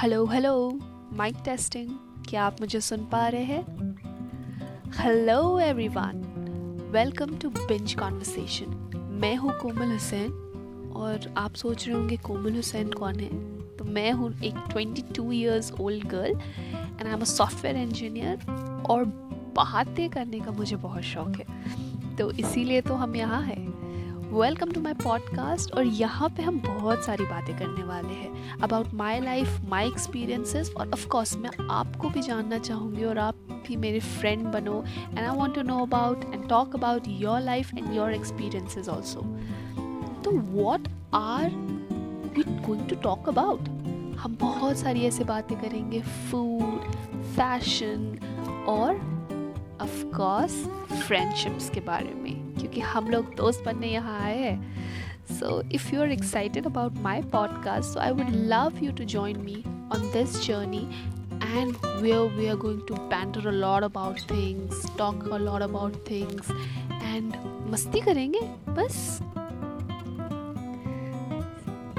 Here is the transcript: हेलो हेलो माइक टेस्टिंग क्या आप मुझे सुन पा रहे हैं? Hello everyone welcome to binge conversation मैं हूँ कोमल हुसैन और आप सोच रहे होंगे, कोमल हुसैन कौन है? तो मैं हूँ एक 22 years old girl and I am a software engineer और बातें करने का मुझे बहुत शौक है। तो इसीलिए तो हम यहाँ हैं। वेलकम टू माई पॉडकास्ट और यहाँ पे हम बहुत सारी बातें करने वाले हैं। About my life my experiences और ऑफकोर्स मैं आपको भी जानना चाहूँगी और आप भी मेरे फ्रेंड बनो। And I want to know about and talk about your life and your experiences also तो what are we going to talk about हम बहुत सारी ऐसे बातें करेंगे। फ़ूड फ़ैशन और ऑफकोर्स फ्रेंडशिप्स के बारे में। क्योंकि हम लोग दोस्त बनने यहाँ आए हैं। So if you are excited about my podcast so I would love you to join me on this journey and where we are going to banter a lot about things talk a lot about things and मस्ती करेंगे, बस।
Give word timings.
हेलो 0.00 0.26
हेलो 0.26 0.80
माइक 1.12 1.36
टेस्टिंग 1.44 1.90
क्या 2.28 2.44
आप 2.44 2.56
मुझे 2.60 2.80
सुन 2.80 3.04
पा 3.04 3.28
रहे 3.28 3.44
हैं? 3.44 3.62
Hello 4.98 5.60
everyone 5.60 6.22
welcome 6.92 7.36
to 7.36 7.50
binge 7.50 7.94
conversation 7.94 8.90
मैं 9.20 9.36
हूँ 9.36 9.52
कोमल 9.58 9.92
हुसैन 9.92 10.32
और 10.96 11.34
आप 11.36 11.54
सोच 11.54 11.86
रहे 11.86 11.96
होंगे, 11.96 12.16
कोमल 12.16 12.54
हुसैन 12.54 12.92
कौन 12.92 13.20
है? 13.20 13.28
तो 13.76 13.84
मैं 13.84 14.12
हूँ 14.12 14.32
एक 14.40 14.54
22 14.72 15.32
years 15.32 15.72
old 15.72 16.04
girl 16.04 16.30
and 16.30 17.06
I 17.06 17.12
am 17.12 17.20
a 17.20 17.24
software 17.24 17.76
engineer 17.76 18.36
और 18.90 19.04
बातें 19.56 20.10
करने 20.10 20.40
का 20.40 20.50
मुझे 20.50 20.76
बहुत 20.76 21.02
शौक 21.02 21.28
है। 21.28 22.16
तो 22.16 22.30
इसीलिए 22.30 22.80
तो 22.80 22.94
हम 22.94 23.16
यहाँ 23.16 23.42
हैं। 23.42 23.83
वेलकम 24.34 24.70
टू 24.72 24.80
माई 24.80 24.94
पॉडकास्ट 24.94 25.72
और 25.72 25.84
यहाँ 25.86 26.28
पे 26.36 26.42
हम 26.42 26.58
बहुत 26.60 27.04
सारी 27.04 27.24
बातें 27.24 27.56
करने 27.58 27.82
वाले 27.86 28.14
हैं। 28.14 28.60
About 28.62 28.94
my 28.94 29.20
life 29.20 29.60
my 29.68 29.88
experiences 29.88 30.70
और 30.70 30.90
ऑफकोर्स 30.92 31.36
मैं 31.36 31.50
आपको 31.70 32.08
भी 32.10 32.22
जानना 32.22 32.58
चाहूँगी 32.58 33.04
और 33.04 33.18
आप 33.18 33.34
भी 33.66 33.76
मेरे 33.76 34.00
फ्रेंड 34.00 34.42
बनो। 34.52 34.82
And 34.86 35.18
I 35.18 35.36
want 35.36 35.54
to 35.54 35.62
know 35.62 35.78
about 35.82 36.24
and 36.24 36.48
talk 36.48 36.74
about 36.74 37.02
your 37.08 37.40
life 37.40 37.72
and 37.74 37.94
your 37.94 38.14
experiences 38.14 38.88
also 38.88 39.20
तो 40.24 40.30
what 40.30 40.88
are 41.14 41.50
we 42.36 42.42
going 42.42 42.88
to 42.88 42.96
talk 43.02 43.28
about 43.28 43.68
हम 44.18 44.36
बहुत 44.40 44.78
सारी 44.78 45.06
ऐसे 45.06 45.24
बातें 45.24 45.56
करेंगे। 45.60 46.00
फ़ूड 46.00 46.92
फ़ैशन 47.36 48.64
और 48.68 48.96
ऑफकोर्स 49.82 50.64
फ्रेंडशिप्स 51.06 51.70
के 51.70 51.80
बारे 51.80 52.14
में। 52.14 52.43
क्योंकि 52.74 52.92
हम 52.92 53.08
लोग 53.08 53.34
दोस्त 53.36 53.64
बनने 53.64 53.86
यहाँ 53.86 54.20
आए 54.20 54.38
हैं। 54.38 55.36
So 55.38 55.60
if 55.72 55.94
you 55.94 56.00
are 56.00 56.10
excited 56.10 56.66
about 56.66 56.92
my 56.98 57.22
podcast 57.22 57.92
so 57.92 58.00
I 58.00 58.10
would 58.10 58.30
love 58.30 58.78
you 58.82 58.92
to 58.92 59.04
join 59.04 59.38
me 59.40 59.62
on 59.94 60.10
this 60.12 60.46
journey 60.46 60.88
and 61.44 61.74
where 61.74 62.28
we 62.36 62.46
are 62.46 62.56
going 62.56 62.80
to 62.88 62.94
banter 63.10 63.46
a 63.46 63.50
lot 63.50 63.84
about 63.84 64.20
things 64.30 64.86
talk 64.98 65.28
a 65.28 65.38
lot 65.38 65.62
about 65.62 65.94
things 66.10 66.50
and 67.04 67.34
मस्ती 67.70 68.00
करेंगे, 68.00 68.40
बस। 68.68 69.20